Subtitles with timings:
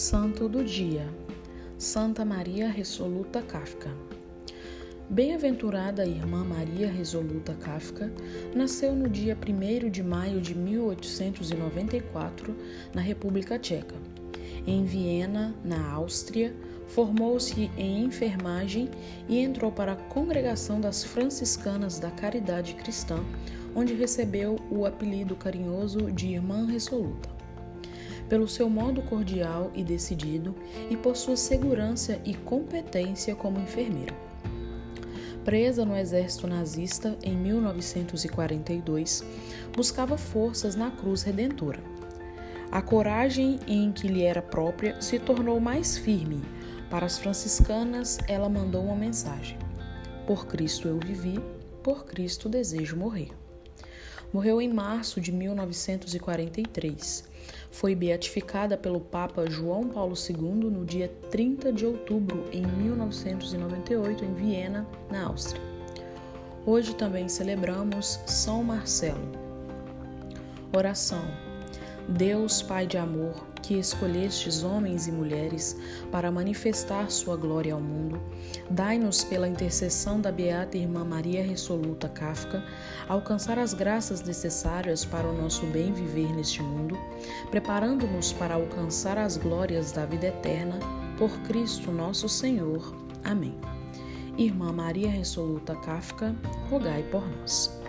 [0.00, 1.06] Santo do Dia.
[1.76, 3.90] Santa Maria Resoluta Kafka.
[5.10, 8.10] Bem-aventurada Irmã Maria Resoluta Kafka
[8.56, 12.56] nasceu no dia 1 de maio de 1894
[12.94, 13.94] na República Tcheca.
[14.66, 16.56] Em Viena, na Áustria,
[16.88, 18.88] formou-se em enfermagem
[19.28, 23.22] e entrou para a Congregação das Franciscanas da Caridade Cristã,
[23.74, 27.39] onde recebeu o apelido carinhoso de Irmã Resoluta
[28.30, 30.54] pelo seu modo cordial e decidido
[30.88, 34.14] e por sua segurança e competência como enfermeira.
[35.44, 39.24] Presa no exército nazista em 1942,
[39.74, 41.80] buscava forças na cruz redentora.
[42.70, 46.40] A coragem em que lhe era própria se tornou mais firme.
[46.88, 49.58] Para as franciscanas, ela mandou uma mensagem:
[50.24, 51.40] Por Cristo eu vivi,
[51.82, 53.30] por Cristo desejo morrer.
[54.32, 57.24] Morreu em março de 1943.
[57.70, 64.34] Foi beatificada pelo Papa João Paulo II no dia 30 de outubro em 1998 em
[64.34, 65.62] Viena, na Áustria.
[66.66, 69.30] Hoje também celebramos São Marcelo.
[70.76, 71.24] Oração.
[72.08, 75.76] Deus, Pai de amor, que escolhestes homens e mulheres
[76.10, 78.20] para manifestar sua glória ao mundo,
[78.68, 82.64] dai-nos pela intercessão da beata irmã Maria Resoluta Kafka
[83.08, 86.98] alcançar as graças necessárias para o nosso bem viver neste mundo,
[87.48, 90.76] preparando-nos para alcançar as glórias da vida eterna
[91.16, 92.92] por Cristo nosso Senhor.
[93.22, 93.54] Amém.
[94.36, 96.34] Irmã Maria Resoluta Kafka,
[96.68, 97.79] rogai por nós.